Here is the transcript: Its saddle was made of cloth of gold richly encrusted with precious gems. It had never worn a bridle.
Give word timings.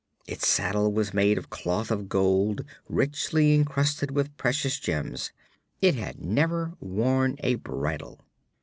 Its 0.25 0.47
saddle 0.47 0.91
was 0.91 1.13
made 1.13 1.37
of 1.37 1.51
cloth 1.51 1.91
of 1.91 2.09
gold 2.09 2.65
richly 2.89 3.53
encrusted 3.53 4.09
with 4.09 4.35
precious 4.35 4.79
gems. 4.79 5.31
It 5.79 5.93
had 5.93 6.19
never 6.19 6.73
worn 6.79 7.35
a 7.43 7.53
bridle. 7.53 8.19